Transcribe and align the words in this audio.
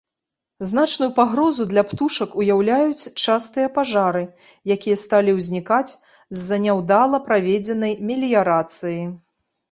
Значную 0.67 1.09
пагрозу 1.17 1.63
для 1.73 1.81
птушак 1.89 2.31
ўяўляюць 2.41 3.09
частыя 3.23 3.67
пажары, 3.75 4.23
якія 4.75 4.97
сталі 5.01 5.35
ўзнікаць 5.39 5.91
з-за 5.91 6.57
няўдала 6.63 7.19
праведзенай 7.29 7.93
меліярацыі. 8.09 9.03